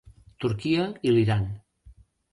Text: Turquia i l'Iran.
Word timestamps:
Turquia 0.45 0.87
i 1.09 1.13
l'Iran. 1.17 1.47